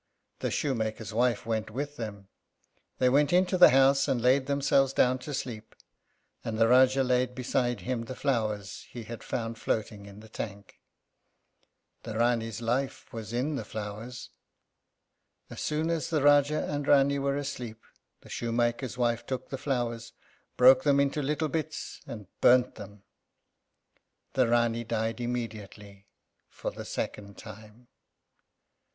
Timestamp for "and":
4.07-4.19, 6.43-6.57, 16.67-16.83, 22.07-22.25